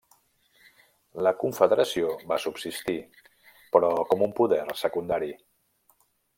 La 1.27 1.33
confederació 1.43 2.15
va 2.33 2.39
subsistir, 2.45 2.97
però 3.77 3.95
com 4.13 4.27
un 4.29 4.35
poder 4.43 4.61
secundari. 4.85 5.33